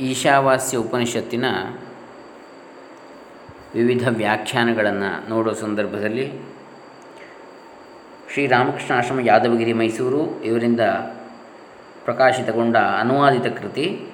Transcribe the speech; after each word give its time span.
ಈಶಾವಾಸ್ಯ 0.00 0.76
ಉಪನಿಷತ್ತಿನ 0.76 1.44
ವಿವಿಧ 3.74 4.08
ವ್ಯಾಖ್ಯಾನಗಳನ್ನು 4.08 5.28
ನೋಡುವ 5.28 5.52
ಸಂದರ್ಭದಲ್ಲಿ 5.52 6.32
ಶ್ರೀರಾಮಕೃಷ್ಣ 8.32 8.94
ಆಶ್ರಮ 8.94 9.20
ಯಾದವಗಿರಿ 9.20 9.72
ಮೈಸೂರು 9.72 10.44
ಇವರಿಂದ 10.44 10.80
ಪ್ರಕಾಶಿತಗೊಂಡ 12.04 12.76
ಅನುವಾದಿತ 12.76 13.46
ಕೃತಿ 13.46 14.06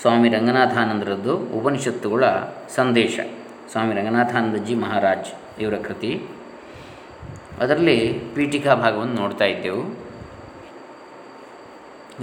ಸ್ವಾಮಿ 0.00 0.28
ರಂಗನಾಥಾನಂದರದ್ದು 0.28 1.36
ಉಪನಿಷತ್ತುಗಳ 1.36 2.24
ಸಂದೇಶ. 2.74 3.20
ಸ್ವಾಮಿ 3.70 3.94
ರಂಗನಾಥಾನಂದಜಿ 3.94 4.74
ಮಹಾರಾಜ್ 4.74 5.60
ಇವರ 5.60 5.74
ಕೃತಿ. 5.74 6.22
ಅದರಲ್ಲಿ 7.60 8.22
ಪೀಠಿಕಾ 8.34 8.74
ಭಾಗವನ್ನು 8.74 9.14
ನೋಡ್ತಾ 9.14 9.44
ಇದ್ದೆವು. 9.44 9.84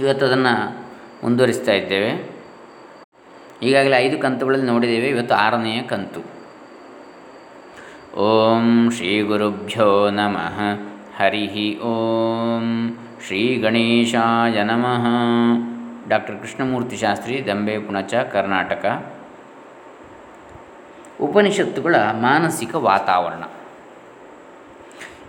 ಇವತ್ತು 0.02 0.26
ಅದನ್ನು 0.26 0.86
ಮುಂದುವರಿಸ್ತಾ 1.22 1.72
ಇದ್ದೇವೆ. 1.72 2.37
ಈಗಾಗಲೇ 3.62 3.96
ಐದು 3.96 4.18
ಕಂತುಗಳಲ್ಲಿ 4.18 4.66
ನೋಡಿದ್ದೇವೆ, 4.66 5.08
ಇವತ್ತು 5.08 5.34
ಆರನೆಯ 5.34 5.82
ಕಂತು. 5.82 6.20
ಓಂ 8.16 8.90
ಶ್ರೀ 8.90 9.22
ಗುರುಭ್ಯೋ 9.22 10.10
ನಮಃ. 10.10 10.58
ಹರಿ 11.16 11.78
ಓಂ 11.78 12.96
ಶ್ರೀ 13.26 13.54
ಗಣೇಶಾಯ 13.54 14.62
ನಮಃ. 14.62 15.06
ಡಾಕ್ಟರ್ 16.08 16.38
ಕೃಷ್ಣಮೂರ್ತಿ 16.38 16.96
ಶಾಸ್ತ್ರಿ, 16.96 17.46
ದಂಬೆ 17.46 17.78
ಪುಣಚ, 17.78 18.14
ಕರ್ನಾಟಕ. 18.14 19.06
ಉಪನಿಷತ್ತುಗಳ 21.20 21.96
ಮಾನಸಿಕ 21.96 22.74
ವಾತಾವರಣ. 22.74 23.42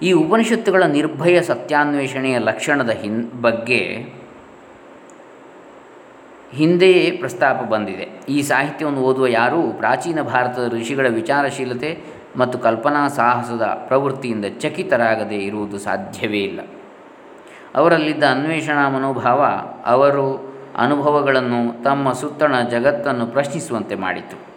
ಈ 0.02 0.12
ಉಪನಿಷತ್ತುಗಳ 0.12 0.84
ನಿರ್ಭಯ 0.84 1.42
ಸತ್ಯಾನ್ವೇಷಣೆಯ 1.42 2.38
ಲಕ್ಷಣದ 2.38 2.90
ಹಿನ್, 2.90 3.32
ಬಗ್ಗೆ 3.42 4.14
ಹಿಂದೆಯೇ 6.52 7.12
ಪ್ರಸ್ತಾಪ 7.12 7.64
ಬಂದಿದೆ. 7.64 8.08
ಈ 8.30 8.42
ಸಾಹಿತ್ಯವನ್ನು 8.42 9.00
ಓದುವ 9.00 9.28
ಯಾರೂ 9.28 9.62
ಪ್ರಾಚೀನ 9.62 10.22
ಭಾರತದ 10.22 10.74
ಋಷಿಗಳ 10.74 11.08
ವಿಚಾರಶೀಲತೆ 11.08 12.04
ಮತ್ತು 12.36 12.60
ಕಲ್ಪನಾ 12.60 13.08
ಸಾಹಸದ 13.08 13.62
ಪ್ರವೃತ್ತಿಯಿಂದ 13.62 14.46
ಚಕಿತರಾಗದೆ 14.60 15.36
ಇರುವುದು 15.36 15.80
ಸಾಧ್ಯವೇ 15.80 16.40
ಇಲ್ಲ. 16.40 16.60
ಅವರಲ್ಲಿದ್ದ 17.76 18.24
ಅನ್ವೇಷಣಾ 18.24 18.90
ಮನೋಭಾವ, 18.90 19.46
ಅವರು 19.86 20.54
ಅನುಭವಗಳನ್ನು 20.78 21.84
ತಮ್ಮ 21.84 22.14
ಸುತ್ತಣ 22.14 22.62
ಜಗತ್ತನ್ನು 22.62 23.26
ಪ್ರಶ್ನಿಸುವಂತೆ 23.26 23.96
ಮಾಡಿತು. 23.96 24.50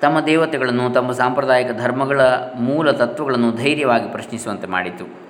ತಮ್ಮ 0.00 0.20
ದೇವತೆಗಳನ್ನು, 0.20 0.90
ತಮ್ಮ 0.90 1.12
ಸಾಂಪ್ರದಾಯಿಕ 1.12 1.68
ಧರ್ಮಗಳ 1.78 2.20
ಮೂಲ 2.60 2.90
ತತ್ವಗಳನ್ನು 2.90 3.52
ಧೈರ್ಯವಾಗಿ 3.52 4.12
ಪ್ರಶ್ನಿಸುವಂತೆ 4.12 4.66
ಮಾಡಿತು. 4.66 5.25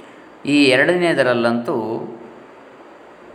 ಈ 0.47 0.65
ಎರಡನೆಯದರಲ್ಲಂತೂ 0.65 1.75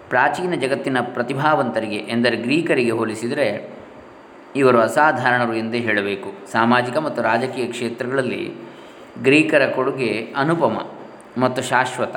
ಪ್ರಾಚೀನ 0.10 0.54
ಜಗತ್ತಿನ 0.56 0.98
ಪ್ರತಿಭಾವಂತರಿಗೆ 1.02 1.96
ಎಂದರೆ 1.96 2.38
ಗ್ರೀಕರಿಗೆ 2.38 2.92
ಹೋಲಿಸಿದರೆ 2.92 3.70
ಇವರು 4.56 4.78
ಅಸಾಧಾರಣರು 4.80 5.54
ಎಂದೇ 5.56 5.80
ಹೇಳಬೇಕು. 5.80 6.52
ಸಾಮಾಜಿಕ 6.52 6.98
ಮತ್ತು 6.98 7.22
ರಾಜಕೀಯ 7.22 7.68
ಕ್ಷೇತ್ರಗಳಲ್ಲಿ 7.68 8.54
ಗ್ರೀಕರ 9.24 9.66
ಕೊಡುಗೆ 9.68 10.34
ಅನುಪಮ 10.38 10.76
ಮತ್ತು 11.42 11.62
ಶಾಶ್ವತ. 11.62 12.16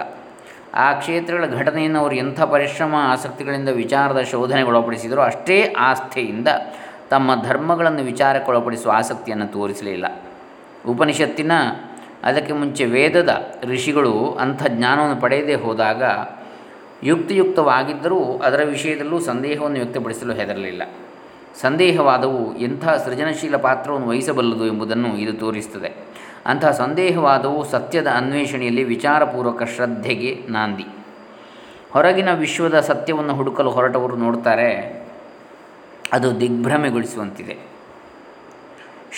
ಆ 0.75 0.93
ಕ್ಷೇತ್ರಗಳ 0.93 1.47
ಘಟನೆಯನ್ನು 1.47 1.99
ಅವರು 1.99 2.15
ಎಂಥ 2.15 2.41
ಪರಿಶ್ರಮ, 2.43 2.95
ಆಸಕ್ತಿಗಳಿಂದ 2.99 3.69
ವಿಚಾರದ 3.69 4.21
ಶೋಧನೆಗೊಳಪಡಿಸಿದರು 4.21 5.21
ಅಷ್ಟೇ 5.21 5.75
ಆಸ್ಥೆಯಿಂದ 5.79 6.49
ತಮ್ಮ 7.11 7.31
ಧರ್ಮಗಳನ್ನು 7.43 8.03
ವಿಚಾರಕ್ಕೊಳಪಡಿಸುವ 8.03 8.93
ಆಸಕ್ತಿಯನ್ನು 8.97 9.47
ತೋರಿಸಲಿಲ್ಲ 9.53 10.07
ಉಪನಿಷತ್ತಿನ 10.87 11.53
ಅದಕ್ಕೆ 12.25 12.53
ಮುಂಚೆ 12.53 12.85
ವೇದದ 12.85 13.33
ಋಷಿಗಳು 13.65 14.31
ಅಂಥ 14.41 14.63
ಜ್ಞಾನವನ್ನು 14.69 15.21
ಪಡೆಯದೇ 15.21 15.55
ಹೋದಾಗ 15.55 16.03
ಯುಕ್ತಿಯುಕ್ತವಾಗಿದ್ದರೂ 17.03 18.39
ಅದರ 18.39 18.61
ವಿಷಯದಲ್ಲೂ 18.65 19.21
ಸಂದೇಹವನ್ನು 19.21 19.79
ವ್ಯಕ್ತಪಡಿಸಲು 19.79 20.33
ಹೆದರಲಿಲ್ಲ. 20.33 20.83
ಸಂದೇಹವಾದವು 21.61 22.57
ಎಂಥ 22.57 22.89
ಸೃಜನಶೀಲ 22.89 23.57
ಪಾತ್ರವನ್ನು 23.57 24.09
ವಹಿಸಬಲ್ಲದು 24.09 24.67
ಎಂಬುದನ್ನು 24.67 25.19
ಇದು 25.19 25.33
ತೋರಿಸುತ್ತದೆ. 25.33 25.91
ಅಂತಹ 26.47 26.71
ಸಂದೇಹವಾದವು 26.71 27.65
ಸತ್ಯದ 27.65 28.07
ಅನ್ವೇಷಣೆಯಲ್ಲಿ 28.07 28.85
ವಿಚಾರಪೂರ್ವಕ 28.85 29.63
ಶ್ರದ್ಧೆಗೆ 29.77 30.31
ನಾಂದಿ. 30.49 30.87
ಹೊರಗಿನ 31.93 32.33
ವಿಶ್ವದ 32.35 32.81
ಸತ್ಯವನ್ನು 32.81 33.35
ಹುಡುಕಲು 33.35 33.71
ಹೊರಟವರು 33.71 34.17
ನೋಡ್ತಾರೆ, 34.17 34.71
ಅದು 36.13 36.41
ದಿಗ್ಭ್ರಮೆಗೊಳಿಸುವಂತಿದೆ. 36.41 37.74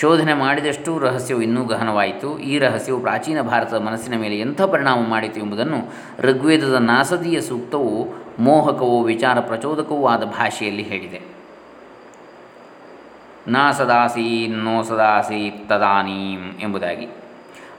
ಶೋಧನೆ 0.00 0.34
ಮಾಡಿದಷ್ಟು 0.34 0.98
ರಹಸ್ಯವು 0.98 1.42
ಇನ್ನೂ 1.42 1.64
ಗಹನವಾಯಿತು. 1.64 2.38
ಈ 2.38 2.58
ರಹಸ್ಯವು 2.58 3.00
ಪ್ರಾಚೀನ 3.00 3.42
ಭಾರತದ 3.42 3.76
ಮನಸ್ಸಿನ 3.76 4.20
ಮೇಲೆ 4.20 4.38
ಎಂಥ 4.38 4.62
ಪರಿಣಾಮ 4.62 5.06
ಮಾಡಿತು 5.06 5.40
ಎಂಬುದನ್ನು 5.40 5.92
ಋಗ್ವೇದದ 6.20 6.74
ನಾಸದೀಯ 6.74 7.40
ಸೂಕ್ತವು, 7.40 8.08
ಮೋಹಕವೋ, 8.38 9.02
ವಿಚಾರ 9.02 9.40
ಪ್ರಚೋದಕವೂ 9.40 10.06
ಆದ 10.06 10.24
ಭಾಷೆಯಲ್ಲಿ 10.24 10.82
ಹೇಳಿದೆ. 10.82 11.20
ನಾ 13.48 13.72
ಸದಾಸಿ 13.72 14.46
ನೋ 14.46 14.82
ಸದಾಸಿ, 14.82 15.64
ತದಾನೀಂ 15.68 16.58
ಎಂಬುದಾಗಿ. 16.60 17.08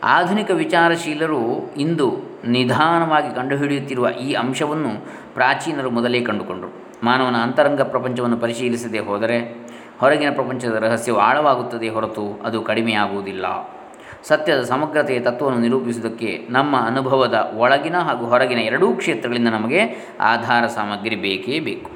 ಆಧುನಿಕ 0.03 0.51
ವಿಚಾರಶೀಲರು 0.51 1.73
ಇಂದು 1.75 2.17
ನಿಧಾನವಾಗಿ 2.47 3.35
ಕಂಡುಹಿಡಿಯುತ್ತಿರುವ 3.35 4.09
ಈ 4.09 4.33
ಅಂಶವನ್ನು 4.33 5.06
ಪ್ರಾಚೀನರು 5.33 5.89
ಮೊದಲೇ 5.89 6.22
ಕಂಡುಕೊಂಡರು. 6.22 6.73
ಮಾನವನ 7.03 7.35
ಅಂತರಂಗ 7.35 7.81
ಪ್ರಪಂಚವನ್ನು 7.81 8.38
ಪರಿಶೀಲಿಸದೆ 8.38 9.00
ಹೋದರೆ 9.00 9.66
ಹೊರಗಿನ 10.00 10.34
ಪ್ರಪಂಚದ 10.34 10.84
ರಹಸ್ಯವು 10.84 11.18
ಆಳವಾಗುತ್ತದೆ 11.18 11.90
ಹೊರತು 11.90 12.41
ಅದು 12.46 12.62
ಕಡಿಮೆಯಾಗುವುದಿಲ್ಲ. 12.62 13.46
ಸತ್ಯದ 14.24 14.62
ಸಮಗ್ರತೆಯ 14.62 15.19
ತತ್ವವನ್ನು 15.19 15.59
ನಿರೂಪಿಸುವುದಕ್ಕೆ 15.59 16.47
ನಮ್ಮ 16.50 16.78
ಅನುಭವದ 16.81 17.52
ಒಳಗಿನ 17.58 17.97
ಹಾಗೂ 17.97 18.25
ಹೊರಗಿನ 18.25 18.57
ಎರಡೂ 18.57 18.94
ಕ್ಷೇತ್ರಗಳಿಂದ 18.94 19.47
ನಮಗೆ 19.47 19.80
ಆಧಾರ 20.19 20.68
ಸಾಮಗ್ರಿ 20.68 21.16
ಬೇಕೇ 21.16 21.59
ಬೇಕು. 21.59 21.91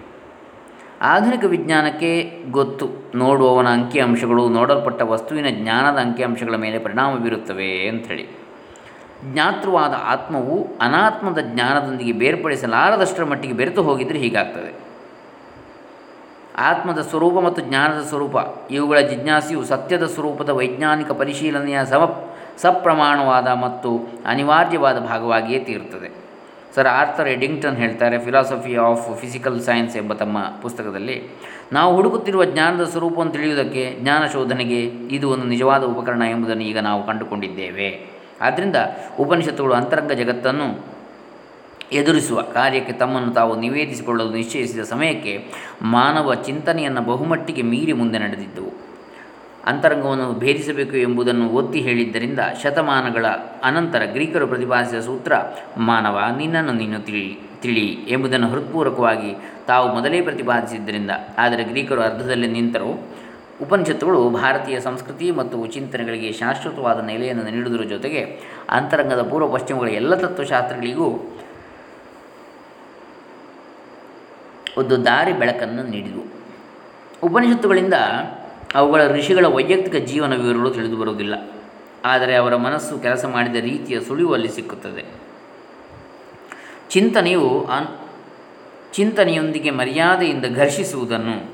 ಆಧುನಿಕ 1.01 1.43
ವಿಜ್ಞಾನಕ್ಕೆ 1.43 2.31
ಗೊತ್ತು. 2.51 2.87
ನೋಡುವವನ 3.15 3.67
ಅಂಕಿಅಂಶಗಳು 3.67 4.49
ನೋಡಲ್ಪಟ್ಟ 4.49 5.01
ವಸ್ತುವಿನ 5.01 5.45
ಜ್ಞಾನದ 5.49 5.97
ಅಂಕಿಅಂಶಗಳ 5.99 6.55
ಮೇಲೆ 6.55 6.79
ಪರಿಣಾಮ 6.79 7.15
ಬೀರುತ್ತವೆ 7.15 7.87
ಅಂಥೇಳಿ. 7.87 8.27
ಜ್ಞಾತೃವಾದ 9.33 9.93
ಆತ್ಮವು 10.05 10.67
ಅನಾತ್ಮದ 10.81 11.39
ಜ್ಞಾನದೊಂದಿಗೆ 11.41 12.11
ಬೇರ್ಪಡಿಸಲಾರದಷ್ಟರ 12.11 13.23
ಮಟ್ಟಿಗೆ 13.23 13.53
ಬೆರೆತು 13.53 13.83
ಹೋಗಿದ್ದರೆ 13.83 14.19
ಹೀಗಾಗ್ತದೆ. 14.19 14.90
ಆತ್ಮದ 16.57 17.01
ಸ್ವರೂಪ 17.01 17.39
ಮತ್ತು 17.39 17.61
ಜ್ಞಾನದ 17.61 18.01
ಸ್ವರೂಪ. 18.01 18.35
ಇವುಗಳ 18.71 18.99
ಜಿಜ್ಞಾಸೆಯು 18.99 19.63
ಸತ್ಯದ 19.63 20.05
ಸ್ವರೂಪದ 20.05 20.49
ವೈಜ್ಞಾನಿಕ 20.49 21.11
ಪರಿಶೀಲನೆಯ 21.11 21.79
ಸಮ, 21.85 22.21
ಸಪ್ರಮಾಣವಾದ 22.57 23.47
ಮತ್ತು 23.47 24.09
ಅನಿವಾರ್ಯವಾದ 24.25 24.99
ಭಾಗವಾಗಿಯೇ 24.99 25.59
ತೀರುತ್ತದೆ. 25.59 26.21
ಸರ್ 26.75 26.87
ಆರ್ಥರ್ 26.87 27.27
ಎಡಿಂಗ್ಟನ್ 27.27 27.77
ಹೇಳ್ತಾರೆ 27.77 28.19
ಫಿಲಾಸಫಿ 28.19 28.75
ಆಫ್ 28.75 29.19
ಫಿಸಿಕಲ್ 29.19 29.61
ಸೈನ್ಸ್ 29.61 29.97
ಎಂಬ 29.97 30.13
ತಮ್ಮ 30.13 30.37
ಪುಸ್ತಕದಲ್ಲಿ, 30.61 31.29
ನಾವು 31.73 31.95
ಹುಡುಕುತ್ತಿರುವ 31.95 32.45
ಜ್ಞಾನದ 32.45 32.83
ಸ್ವರೂಪವನ್ನು 32.83 33.33
ತಿಳಿಯುವುದಕ್ಕೆ 33.33 33.97
ಜ್ಞಾನ 34.01 34.27
ಶೋಧನೆಗೆ 34.27 34.81
ಇದು 34.85 35.29
ಒಂದು 35.29 35.45
ನಿಜವಾದ 35.45 35.83
ಉಪಕರಣ 35.83 36.21
ಎಂಬುದನ್ನು 36.21 36.63
ಈಗ 36.63 36.77
ನಾವು 36.77 37.07
ಕಂಡುಕೊಂಡಿದ್ದೇವೆ. 37.07 38.21
ಆದ್ದರಿಂದ 38.41 38.75
ಉಪನಿಷತ್ತುಗಳು 39.19 39.73
ಅಂತರಂಗ 39.73 40.11
ಜಗತ್ತನ್ನು 40.11 41.00
ಎದುರಿಸುವ 41.91 42.41
ಕಾರ್ಯಕ್ಕೆ 42.41 42.93
ತಮ್ಮನ್ನು 42.93 43.31
ತಾವು 43.33 43.59
ನಿವೇದಿಸಿಕೊಳ್ಳಲು 43.59 44.31
ನಿಶ್ಚಯಿಸಿದ 44.31 44.83
ಸಮಯಕ್ಕೆ 44.83 45.33
ಮಾನವ 45.81 46.33
ಚಿಂತನೆಯನ್ನು 46.33 47.01
ಬಹುಮಟ್ಟಿಗೆ 47.01 47.61
ಮೀರಿ 47.61 47.93
ಮುಂದೆ 47.93 48.19
ನಡೆದಿದ್ದವು 48.19 48.71
ಅಂತರಂಗವನ್ನು 49.67 50.33
ಭೇದಿಸಬೇಕು 50.33 50.95
ಎಂಬುದನ್ನು 50.97 51.49
ಒತ್ತಿ 51.49 51.79
ಹೇಳಿದ್ದರಿಂದ 51.79 52.39
ಶತಮಾನಗಳ 52.63 53.25
ಅನಂತರ 53.63 54.05
ಗ್ರೀಕರು 54.05 54.47
ಪ್ರತಿಪಾದಿಸಿದ 54.47 54.99
ಸೂತ್ರ, 54.99 55.33
ಮಾನವ, 55.77 56.19
ನಿನ್ನನ್ನು 56.37 56.73
ನೀನು 56.73 56.99
ತಿಳಿ 56.99 57.37
ತಿಳಿ 57.61 57.87
ಎಂಬುದನ್ನು 57.87 58.47
ಹೃತ್ಪೂರ್ವಕವಾಗಿ 58.47 59.31
ತಾವು 59.67 59.93
ಮೊದಲೇ 59.95 60.21
ಪ್ರತಿಪಾದಿಸಿದ್ದರಿಂದ, 60.21 61.11
ಆದರೆ 61.37 61.63
ಗ್ರೀಕರು 61.63 62.01
ಅರ್ಧದಲ್ಲಿ 62.01 62.47
ನಿಂತರು. 62.47 63.21
ಉಪನಿಷತ್ತುಗಳು 63.61 64.29
ಭಾರತೀಯ 64.29 64.79
ಸಂಸ್ಕೃತಿ 64.79 65.31
ಮತ್ತು 65.31 65.65
ಚಿಂತನೆಗಳಿಗೆ 65.65 66.31
ಶಾಶ್ವತವಾದ 66.31 66.99
ನೆಲೆಯನ್ನು 67.05 67.43
ನೀಡುವುದರ 67.43 67.83
ಜೊತೆಗೆ 67.83 68.21
ಅಂತರಂಗದ 68.69 69.21
ಪೂರ್ವ 69.29 69.47
ಪಶ್ಚಿಮಗಳ 69.47 69.87
ಎಲ್ಲ 69.87 70.15
ತತ್ವಶಾಸ್ತ್ರಗಳಿಗೂ 70.15 71.09
ಒಂದು 74.77 75.05
ದಾರಿ 75.05 75.33
ಬೆಳಕನ್ನು 75.33 75.83
ನೀಡಿದವು. 75.83 76.25
ಉಪನಿಷತ್ತುಗಳಿಂದ 77.23 77.93
ಅವುಗಳ 78.75 79.07
ಋಷಿಗಳ 79.07 79.45
ವೈಯಕ್ತಿಕ 79.45 79.95
ಜೀವನ 79.95 80.35
ವಿವರಗಳು 80.35 80.69
ತಿಳಿದು 80.69 80.97
ಬರುವುದಿಲ್ಲ. 80.97 81.51
ಆದರೆ 82.05 82.35
ಅವರ 82.35 82.55
ಮನಸ್ಸು 82.55 82.99
ಕೆಲಸ 82.99 83.25
ಮಾಡಿದ 83.25 83.55
ರೀತಿಯ 83.55 83.99
ಸುಳಿವು 83.99 84.33
ಅಲ್ಲಿ 84.33 84.47
ಸಿಕ್ಕುತ್ತದೆ. 84.47 85.05
ಚಿಂತನೆಯು 86.89 87.67
ಅನ್ 87.71 87.87
ಚಿಂತನೆಯೊಂದಿಗೆ 88.93 89.69
ಮರ್ಯಾದೆಯಿಂದ 89.69 90.45
ಘರ್ಷಿಸುವುದನ್ನು 90.55 91.50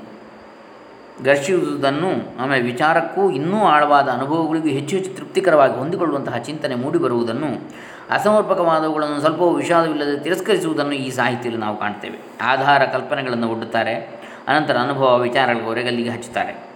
ಘರ್ಷಿಸುವುದನ್ನು 1.24 2.42
ಆಮೇಲೆ 2.42 2.62
ವಿಚಾರಕ್ಕೂ 2.62 3.30
ಇನ್ನೂ 3.30 3.64
ಆಳವಾದ 3.64 4.08
ಅನುಭವಗಳಿಗೂ 4.08 4.68
ಹೆಚ್ಚು 4.68 4.96
ಹೆಚ್ಚು 4.96 5.16
ತೃಪ್ತಿಕರವಾಗಿ 5.16 5.76
ಹೊಂದಿಕೊಳ್ಳುವಂತಹ 5.76 6.36
ಚಿಂತನೆ 6.36 6.74
ಮೂಡಿಬರುವುದನ್ನು 6.74 7.70
ಅಸಮರ್ಪಕವಾದವುಗಳನ್ನು 8.10 9.20
ಸ್ವಲ್ಪವೂ 9.20 9.50
ವಿಷಾದವಿಲ್ಲದೆ 9.50 10.24
ತಿರಸ್ಕರಿಸುವುದನ್ನು 10.24 10.92
ಈ 10.92 11.10
ಸಾಹಿತ್ಯದಲ್ಲಿ 11.10 11.64
ನಾವು 11.64 11.76
ಕಾಣ್ತೇವೆ. 11.76 12.18
ಆಧಾರ 12.42 12.84
ಕಲ್ಪನೆಗಳನ್ನು 12.84 13.48
ಒಡ್ಡುತ್ತಾರೆ, 13.48 13.94
ಅನಂತರ 14.48 14.76
ಅನುಭವ 14.76 15.18
ವಿಚಾರಗಳ 15.18 15.62
ಹಚ್ಚುತ್ತಾರೆ. 16.10 16.67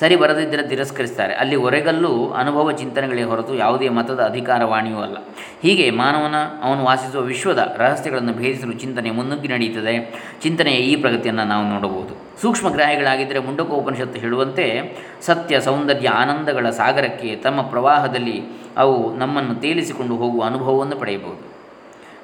ಸರಿ 0.00 0.16
ಬರದಿದ್ದರೆ 0.16 0.68
ತಿರಸ್ಕರಿಸ್ತಾರೆ. 0.68 1.34
ಅಲ್ಲಿ 1.34 1.56
ಹೊರೆಗಲ್ಲೂ 1.56 2.30
ಅನುಭವ 2.30 2.72
ಚಿಂತನೆಗಳೇ 2.72 3.22
ಹೊರತು 3.22 3.54
ಯಾವುದೇ 3.54 3.88
ಮತದ 3.88 4.20
ಅಧಿಕಾರವಾಣಿಯೂ 4.20 4.98
ಅಲ್ಲ. 4.98 5.16
ಹೀಗೆ 5.62 5.90
ಮಾನವನ 5.90 6.34
ಅವನು 6.62 6.84
ವಾಸಿಸುವ 6.84 7.22
ವಿಶ್ವದ 7.22 7.74
ರಹಸ್ಯಗಳನ್ನು 7.76 8.32
ಭೇದಿಸಲು 8.32 8.72
ಚಿಂತನೆ 8.72 9.10
ಮುನ್ನುಗ್ಗಿ 9.10 9.48
ನಡೆಯುತ್ತದೆ. 9.48 10.14
ಚಿಂತನೆಯ 10.42 10.74
ಈ 10.74 10.96
ಪ್ರಗತಿಯನ್ನು 10.96 11.44
ನಾವು 11.44 11.64
ನೋಡಬಹುದು. 11.64 12.40
ಸೂಕ್ಷ್ಮ 12.42 12.70
ಗ್ರಾಹಿಗಳಾಗಿದ್ದರೆ 12.70 13.38
ಮುಂಡಕೋಪನಿಷತ್ತು 13.38 14.20
ಹೇಳುವಂತೆ 14.20 14.96
ಸತ್ಯ, 15.20 15.60
ಸೌಂದರ್ಯ, 15.60 16.08
ಆನಂದಗಳ 16.08 16.70
ಸಾಗರಕ್ಕೆ 16.70 17.36
ತಮ್ಮ 17.36 17.62
ಪ್ರವಾಹದಲ್ಲಿ 17.62 18.42
ಅವು 18.76 19.16
ನಮ್ಮನ್ನು 19.16 19.54
ತೇಲಿಸಿಕೊಂಡು 19.54 20.16
ಹೋಗುವ 20.16 20.44
ಅನುಭವವನ್ನು 20.44 20.96
ಪಡೆಯಬಹುದು. 20.96 21.54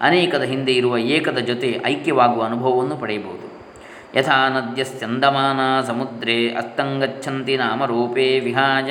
ಅನೇಕದ 0.00 0.42
ಹಿಂದೆ 0.42 0.72
ಇರುವ 0.72 0.98
ಏಕದ 0.98 1.38
ಜೊತೆ 1.38 1.80
ಐಕ್ಯವಾಗುವ 1.86 2.42
ಅನುಭವವನ್ನು 2.42 2.96
ಪಡೆಯಬಹುದು. 2.96 3.49
ಯಥಾ 4.14 4.48
ನದ್ಯಸ್ಯಂದಮಾನ 4.48 5.80
ಸಮುದ್ರೇ 5.80 6.54
ಅಸ್ತಂಗಚ್ಛಂತಿ 6.54 7.56
ನಾಮರೂಪೇ 7.56 8.40
ವಿಹಾಯ 8.40 8.90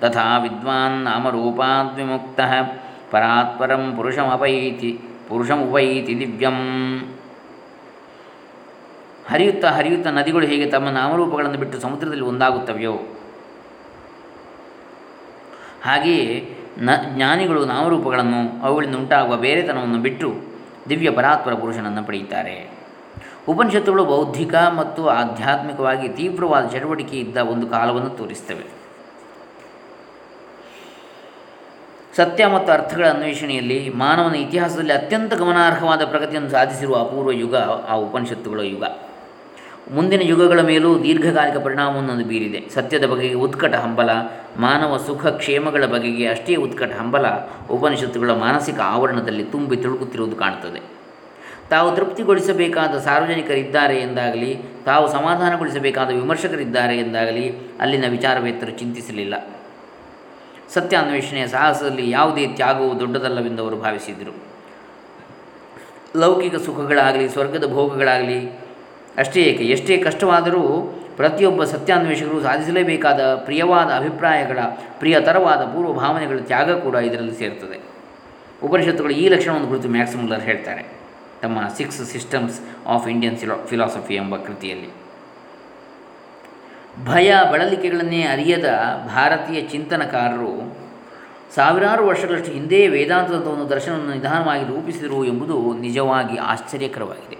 ತಥಾ 0.00 0.38
ವಿದ್ವಾನ್ 0.38 1.04
ನಾಮರೂಪಾದ್ವಿಮುಕ್ತ 1.04 2.40
ಪರಾತ್ಪರಂ 3.10 3.96
ಪುರುಷಮಪೈತಿ 3.96 5.00
ಪುರುಷಮುಪೈತಿ 5.28 6.18
ದಿವ್ಯಂ 6.18 6.58
ಹರಿಯುತ್ತಾ 9.28 9.68
ಹರಿಯುತ್ತಾ 9.68 10.10
ನದಿಗಳು 10.10 10.46
ಹೇಗೆ 10.46 10.70
ತಮ್ಮ 10.70 10.88
ನಾಮರೂಪಗಳನ್ನು 10.90 11.58
ಬಿಟ್ಟು 11.58 11.80
ಸಮುದ್ರದಲ್ಲಿ 11.80 12.24
ಒಂದಾಗುತ್ತವೆಯೋ? 12.24 12.94
ಹಾಗೆಯೇ 15.82 16.56
ನ 16.78 16.90
ಜ್ಞಾನಿಗಳು 17.14 17.64
ನಾಮರೂಪಗಳನ್ನು 17.64 18.64
ಅವುಗಳಿಂದ 18.64 18.94
ಉಂಟಾಗುವ 18.94 19.36
ಬೇರೆತನವನ್ನು 19.36 19.98
ಬಿಟ್ಟು 19.98 20.28
ದಿವ್ಯ 20.88 21.10
ಪರಾತ್ಪರ 21.10 21.54
ಪುರುಷನನ್ನು 21.54 22.04
ಪಡೆಯುತ್ತಾರೆ. 22.04 22.78
ಉಪನಿಷತ್ತುಗಳು 23.48 24.04
ಬೌದ್ಧಿಕ 24.04 24.54
ಮತ್ತು 24.54 25.08
ಆಧ್ಯಾತ್ಮಿಕವಾಗಿ 25.08 26.08
ತೀವ್ರವಾದ 26.08 26.66
ಚಟುವಟಿಕೆ 26.66 27.16
ಇದ್ದ 27.16 27.36
ಒಂದು 27.36 27.66
ಕಾಲವನ್ನು 27.66 28.10
ತೋರಿಸ್ತವೆ. 28.10 28.78
ಸತ್ಯ 32.16 32.46
ಮತ್ತು 32.46 32.72
ಅರ್ಥಗಳ 32.72 33.08
ಅನ್ವೇಷಣೆಯಲ್ಲಿ 33.08 33.92
ಮಾನವನ 33.94 34.34
ಇತಿಹಾಸದಲ್ಲಿ 34.34 34.92
ಅತ್ಯಂತ 34.92 35.34
ಗಮನಾರ್ಹವಾದ 35.34 36.04
ಪ್ರಗತಿಯನ್ನು 36.04 36.50
ಸಾಧಿಸಿರುವ 36.50 36.96
ಅಪೂರ್ವ 36.96 37.32
ಯುಗ 37.32 37.56
ಆ 37.88 37.94
ಉಪನಿಷತ್ತುಗಳ 37.94 38.60
ಯುಗ. 38.60 38.84
ಮುಂದಿನ 39.92 40.22
ಯುಗಗಳ 40.22 40.60
ಮೇಲೂ 40.60 41.02
ದೀರ್ಘಕಾಲಿಕ 41.02 41.56
ಪರಿಣಾಮವನ್ನು 41.56 42.24
ಬೀರಿದೆ. 42.24 42.70
ಸತ್ಯದ 42.74 43.06
ಬಗೆಗೆ 43.06 43.34
ಉತ್ಕಟ 43.34 43.74
ಹಂಬಲ, 43.74 44.10
ಮಾನವ 44.58 44.96
ಸುಖ 44.96 45.26
ಕ್ಷೇಮಗಳ 45.26 45.84
ಬಗೆಗೆ 45.86 46.26
ಅಷ್ಟೇ 46.28 46.54
ಉತ್ಕಟ 46.54 46.92
ಹಂಬಲ 46.92 47.26
ಉಪನಿಷತ್ತುಗಳ 47.70 48.30
ಮಾನಸಿಕ 48.30 48.80
ಆವರಣದಲ್ಲಿ 48.80 49.44
ತುಂಬಿ 49.44 49.76
ತುಳುಕುತ್ತಿರುವುದು 49.76 50.36
ಕಾಣುತ್ತದೆ 50.36 50.97
ತಾವು 51.70 51.96
ತೃಪ್ತಿಗೊಳಿಸಬೇಕಾದ 51.96 52.98
ಸಾರ್ವಜನಿಕರಿದ್ದಾರೆ 52.98 53.98
ಎಂದಾಗಲಿ, 53.98 54.56
ತಾವು 54.84 55.08
ಸಮಾಧಾನಗೊಳಿಸಬೇಕಾದ 55.08 56.08
ವಿಮರ್ಶಕರಿದ್ದಾರೆ 56.08 56.98
ಎಂದಾಗಲಿ 56.98 57.56
ಅಲ್ಲಿನ 57.80 58.04
ವಿಚಾರವೇತ್ತರು 58.08 58.70
ಚಿಂತಿಸಲಿಲ್ಲ. 58.70 59.34
ಸತ್ಯಾನ್ವೇಷಣೆಯ 60.74 61.46
ಸಾಹಸದಲ್ಲಿ 61.46 62.10
ಯಾವುದೇ 62.10 62.46
ತ್ಯಾಗವು 62.46 63.00
ದೊಡ್ಡದಲ್ಲವೆಂದು 63.00 63.62
ಅವರು 63.62 63.76
ಭಾವಿಸಿದರು 63.76 64.34
ಲೌಕಿಕ 66.16 66.54
ಸುಖಗಳಾಗಲಿ, 66.54 67.28
ಸ್ವರ್ಗದ 67.28 67.72
ಭೋಗಗಳಾಗಲಿ, 67.72 68.48
ಅಷ್ಟೇ 69.18 69.40
ಏಕೆ, 69.40 69.64
ಎಷ್ಟೇ 69.64 69.96
ಕಷ್ಟವಾದರೂ 69.96 70.94
ಪ್ರತಿಯೊಬ್ಬ 71.16 71.64
ಸತ್ಯಾನ್ವೇಷಕರು 71.64 72.42
ಸಾಧಿಸಲೇಬೇಕಾದ 72.42 73.34
ಪ್ರಿಯವಾದ 73.34 73.90
ಅಭಿಪ್ರಾಯಗಳ, 73.90 74.58
ಪ್ರಿಯತರವಾದ 74.98 75.64
ಪೂರ್ವ 75.64 75.92
ಭಾವನೆಗಳ 75.92 76.38
ತ್ಯಾಗ 76.38 76.70
ಕೂಡ 76.70 76.94
ಇದರಲ್ಲಿ 76.94 77.38
ಸೇರುತ್ತದೆ 77.38 77.78
ಉಪನಿಷತ್ತುಗಳು 78.62 79.12
ಈ 79.12 79.28
ಲಕ್ಷಣವನ್ನು 79.28 79.68
ಕುರಿತು 79.68 79.88
ಮ್ಯಾಕ್ಸಿಮುಲ್ಲರ್ 79.88 80.40
ಹೇಳ್ತಾರೆ. 80.40 80.97
ತಮ್ಮ 81.42 81.68
six 81.76 82.04
systems 82.04 82.60
of 82.86 83.08
Indian 83.08 83.36
philosophy 83.66 84.14
ಎಂಬ 84.14 84.36
ಕೃತಿಯಲ್ಲಿ. 84.36 84.90
ಭಯ 87.04 87.36
ಬಳಲಿಕೆಗಳನ್ನೇ 87.52 88.22
ಅರಿಯದ 88.22 88.68
ಭಾರತೀಯ 89.14 89.60
ಚಿಂತನಕಾರರು 89.60 90.52
ಸಾವಿರಾರು 91.54 92.06
ವರ್ಷಗಳಷ್ಟು 92.06 92.52
ಹಿಂದೆ 92.52 92.88
ವೇದಾಂತದ 92.88 93.46
ಒಂದು 93.46 93.70
ದರ್ಶನವನ್ನು 93.70 94.14
ನಿಧಾನವಾಗಿ 94.14 94.64
ರೂಪಿಸಿದರು 94.64 95.24
ಎಂಬುದು 95.24 95.74
ನಿಜವಾಗಿ 95.74 96.36
ಆಶ್ಚರ್ಯಕರವಾಗಿದೆ. 96.36 97.38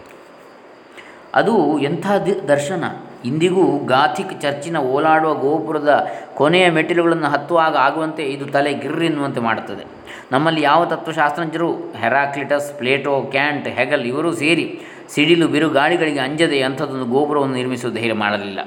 ಅದು 1.34 1.78
ಎಂಥ 1.78 2.06
ದರ್ಶನ! 2.48 2.84
ಇಂದಿಗೂ 3.25 3.79
ಗಾಥಿಕ್ 3.79 4.41
ಚರ್ಚಿನ 4.41 4.76
ಓಲಾಡುವ 4.76 5.35
ಗೋಪುರದ 5.35 6.06
ಕೊನೆಯ 6.35 6.70
ಮೆಟ್ಟಿಲುಗಳನ್ನು 6.70 7.26
ಹತ್ತುವಾಗ 7.26 7.76
ಆಗುವಂತೆ 7.76 8.25
ಇದು 8.25 8.47
ತಲೆ 8.47 8.73
ಗಿರ್ರೆನ್ನುವಂತೆ 8.75 9.41
ಮಾಡುತ್ತದೆ. 9.41 9.85
ನಮ್ಮಲ್ಲಿ 10.32 10.62
ಯಾವ 10.62 10.85
ತತ್ವಶಾಸ್ತ್ರಜ್ಞರು, 10.85 11.73
ಹೆರಾಕ್ಲಿಟಸ್, 11.73 12.79
ಪ್ಲೇಟೋ, 12.79 13.20
ಕ್ಯಾಂಟ್, 13.20 13.69
ಹೆಗಲ್ 13.69 14.06
ಇವರೂ 14.06 14.32
ಸೇರಿ 14.32 14.81
ಸಿಡಿಲು 15.15 15.49
ಬಿರುಗಾಳಿಗಳಿಗೆ 15.49 16.19
ಅಂಜದೆ 16.19 16.62
ಅಂಥದ್ದೊಂದು 16.62 17.05
ಗೋಪುರವನ್ನು 17.05 17.55
ನಿರ್ಮಿಸುವ 17.55 17.91
ಧೈರ್ಯ 17.91 18.12
ಮಾಡಲಿಲ್ಲ. 18.12 18.59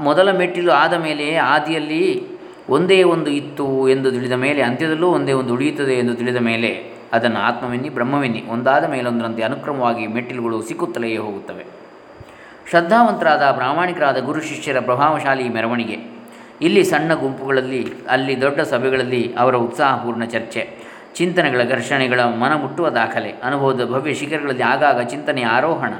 ಮೊದಲ 0.00 0.38
ಮೆಟ್ಟಿಲು 0.38 0.72
ಆದ 0.72 0.94
ಮೇಲೆ 0.94 1.34
ಆದಿಯಲ್ಲಿ 1.36 2.28
ಒಂದೇ 2.68 3.02
ಒಂದು 3.02 3.30
ಇತ್ತು 3.30 3.88
ಎಂದು 3.88 4.10
ತಿಳಿದ 4.10 4.32
ಮೇಲೆ, 4.32 4.62
ಅಂತ್ಯದಲ್ಲೂ 4.62 5.08
ಒಂದೇ 5.08 5.32
ಒಂದು 5.32 5.54
ಉಳಿಯುತ್ತದೆ 5.54 5.94
ಎಂದು 5.94 6.14
ತಿಳಿದ 6.14 6.36
ಮೇಲೆ 6.36 6.96
ಅದನ್ನು 7.12 7.40
ಆತ್ಮವೆನ್ನಿ, 7.40 7.88
ಬ್ರಹ್ಮವೆನ್ನಿ, 7.88 8.44
ಒಂದಾದ 8.48 8.84
ಮೇಲೊಂದರಂತೆ 8.90 9.42
ಅನುಕ್ರಮವಾಗಿ 9.42 10.06
ಮೆಟ್ಟಿಲುಗಳು 10.06 10.62
ಸಿಕ್ಕುತ್ತಲೇ 10.62 11.16
ಹೋಗುತ್ತವೆ. 11.16 11.85
ಶ್ರದ್ಧಾವಂತರಾದ 12.70 13.50
ಪ್ರಾಮಾಣಿಕರಾದ 13.50 14.18
ಗುರು 14.18 14.40
ಶಿಷ್ಯರ 14.40 14.80
ಪ್ರಭಾವಶಾಲಿ 14.80 15.48
ಮೆರವಣಿಗೆ. 15.48 15.96
ಇಲ್ಲಿ 16.60 16.84
ಸಣ್ಣ 16.84 17.14
ಗುಂಪುಗಳಲ್ಲಿ, 17.14 17.92
ಅಲ್ಲಿ 18.10 18.40
ದೊಡ್ಡ 18.40 18.60
ಸಭೆಗಳಲ್ಲಿ 18.60 19.34
ಅವರ 19.38 19.54
ಉತ್ಸಾಹಪೂರ್ಣ 19.54 20.24
ಚರ್ಚೆ, 20.24 20.62
ಚಿಂತನೆಗಳ 21.14 21.62
ಘರ್ಷಣೆಗಳ 21.64 22.20
ಮನಮುಟ್ಟುವ 22.20 22.88
ದಾಖಲೆ, 22.88 23.30
ಅನುಭವದ 23.42 23.84
ಭವ್ಯ 23.84 24.14
ಶಿಖರಗಳಲ್ಲಿ 24.14 24.62
ಆಗಾಗ 24.62 25.00
ಚಿಂತನೆಯ 25.00 25.44
ಆರೋಹಣ. 25.44 25.94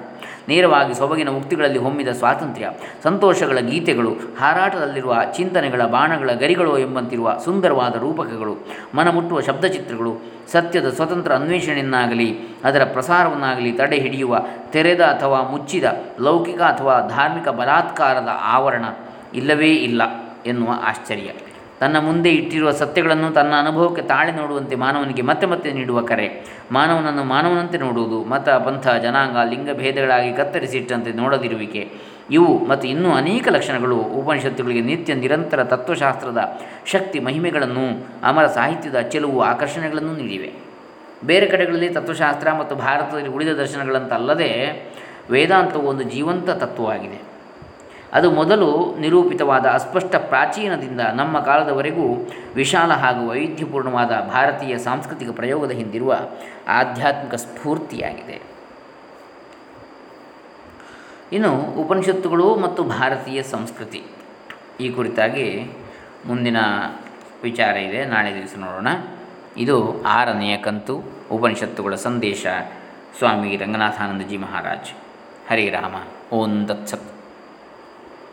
ನೇರವಾಗಿ 0.49 0.95
ಸೊಬಗಿನ 0.95 1.29
ಮುಕ್ತಿಗಳಲ್ಲಿ 1.29 1.79
ಹೊಮ್ಮಿದ 1.79 2.09
ಸ್ವಾತಂತ್ರ್ಯ, 2.09 2.71
ಸಂತೋಷಗಳ 3.03 3.59
ಗೀತೆಗಳು, 3.59 4.13
ಹಾರಾಟದಲ್ಲಿರುವ 4.41 5.17
ಚಿಂತನೆಗಳ 5.37 5.85
ಬಾಣಗಳ 5.87 6.31
ಗರಿಗಳು 6.33 6.79
ಎಂಬಂತಿರುವ 6.79 7.39
ಸುಂದರವಾದ 7.45 7.97
ರೂಪಕಗಳು, 7.97 8.57
ಮನಮುಟ್ಟುವ 8.95 9.41
ಶಬ್ದಚಿತ್ರಗಳು, 9.41 10.23
ಸತ್ಯದ 10.53 10.89
ಸ್ವತಂತ್ರ 10.91 11.33
ಅನ್ವೇಷಣೆಯನ್ನಾಗಲಿ, 11.35 12.39
ಅದರ 12.65 12.85
ಪ್ರಸಾರವನ್ನಾಗಲಿ 12.85 13.73
ತಡೆ 13.73 13.99
ಹಿಡಿಯುವ 13.99 14.43
ತೆರೆದ 14.73 15.01
ಅಥವಾ 15.01 15.43
ಮುಚ್ಚಿದ, 15.43 15.85
ಲೌಕಿಕ 16.21 16.61
ಅಥವಾ 16.61 17.01
ಧಾರ್ಮಿಕ 17.09 17.49
ಬಲಾತ್ಕಾರದ 17.49 18.29
ಆವರಣ 18.43 18.85
ಇಲ್ಲವೇ 19.35 19.75
ಇಲ್ಲ 19.75 20.03
ಎನ್ನುವ 20.47 20.69
ಆಶ್ಚರ್ಯ. 20.85 21.31
ತನ್ನ 21.81 21.99
ಮುಂದೆ 21.99 22.31
ಇಟ್ಟಿರುವ 22.31 22.71
ಸತ್ಯಗಳನ್ನು 22.71 23.31
ತನ್ನ 23.31 23.53
ಅನುಭವಕ್ಕೆ 23.59 24.03
ತಾಳೆ 24.03 24.33
ನೋಡುವಂತೆ 24.33 24.77
ಮಾನವನಿಗೆ 24.77 25.23
ಮತ್ತೆ 25.23 25.47
ಮತ್ತೆ 25.47 25.73
ನೀಡುವ 25.73 26.03
ಕರೆ. 26.03 26.45
ಮಾನವನನ್ನು 26.73 27.25
ಮಾನವನಂತೆ 27.25 27.79
ನೋಡುವುದು 27.79 28.25
ಮತ, 28.25 28.49
ಪಂಥ, 28.49 28.89
ಜನಾಂಗ, 28.89 29.51
ಲಿಂಗ 29.51 29.71
ಭೇದಗಳಾಗಿ 29.73 30.33
ಕತ್ತರಿಸಿಟ್ಟಂತೆ 30.33 31.13
ನೋಡದಿರುವಿಕೆ. 31.13 31.89
ಇವು 32.31 32.67
ಮತ್ತು 32.67 32.89
ಇನ್ನೂ 32.89 33.11
ಅನೇಕ 33.13 33.49
ಲಕ್ಷಣಗಳು 33.49 33.97
ಉಪನಿಷತ್ತುಗಳಿಗೆ 33.97 34.81
ನಿತ್ಯ 34.81 35.15
ನಿರಂತರ 35.15 35.65
ತತ್ವಶಾಸ್ತ್ರದ 35.65 36.61
ಶಕ್ತಿ 36.87 37.21
ಮಹಿಮೆಗಳನ್ನು, 37.21 38.07
ಅಮರ 38.23 38.47
ಸಾಹಿತ್ಯದ 38.47 39.01
ಚೆಲುವು 39.01 39.43
ಆಕರ್ಷಣೆಗಳನ್ನು 39.43 40.13
ನೀಡಿವೆ. 40.17 40.53
ಬೇರೆ 41.25 41.47
ಕಡೆಗಳಲ್ಲಿ 41.47 41.89
ತತ್ವಶಾಸ್ತ್ರ 41.89 42.53
ಮತ್ತು 42.53 42.77
ಭಾರತದಲ್ಲಿ 42.77 43.29
ಉಳಿದ 43.29 43.49
ದರ್ಶನಗಳಂತಲ್ಲದೆ 43.49 44.51
ವೇದಾಂತವು 45.31 45.83
ಒಂದು 45.83 46.03
ಜೀವಂತ 46.03 46.51
ತತ್ವವಾಗಿದೆ. 46.51 47.36
ಅದು 48.13 48.31
ಮೊದಲು 48.31 48.97
ನಿರೂಪಿತವಾದ 49.01 49.67
ಅಸ್ಪಷ್ಟ 49.67 50.17
ಪ್ರಾಚೀನದಿಂದ 50.17 51.01
ನಮ್ಮ 51.01 51.41
ಕಾಲದವರೆಗೂ 51.41 52.29
ವಿಶಾಲ 52.55 52.93
ಹಾಗೂ 52.93 53.29
ವೈವಿಧ್ಯಪೂರ್ಣವಾದ 53.29 54.09
ಭಾರತೀಯ 54.09 54.79
ಸಾಂಸ್ಕೃತಿಕ 54.79 55.31
ಪ್ರಯೋಗದ 55.31 55.71
ಹಿಂದಿರುವ 55.71 56.17
ಆಧ್ಯಾತ್ಮಿಕ 56.69 57.35
ಸ್ಫೂರ್ತಿಯಾಗಿದೆ. 57.35 58.41
ಇನ್ನು 61.33 61.55
ಉಪನಿಷತ್ತುಗಳು 61.57 62.57
ಮತ್ತು 62.57 62.83
ಭಾರತೀಯ 62.83 63.43
ಸಂಸ್ಕೃತಿ. 63.43 64.03
ಈ 64.81 64.91
ಕುರಿತಾಗಿ 64.91 65.71
ಮುಂದಿನ 66.27 66.57
ವಿಚಾರ 67.43 67.77
ಇದೆ. 67.77 68.05
ನಾಳೆ 68.05 68.35
ದಿವಸ 68.35 68.55
ನೋಡೋಣ. 68.59 68.89
ಇದು 69.57 70.03
ಆರನೆಯ 70.03 70.57
ಕಂತು, 70.57 71.03
ಉಪನಿಷತ್ತುಗಳ 71.33 71.95
ಸಂದೇಶ. 71.95 72.47
ಸ್ವಾಮಿ 73.19 73.57
ರಂಗನಾಥಾನಂದಜಿ 73.57 74.37
ಮಹಾರಾಜ್. 74.37 74.91
ಹರೇ 75.51 75.69
ರಾಮ. 75.69 75.95
ಓಂ 76.33 76.69
ದತ್ಸತ್ 76.69 77.16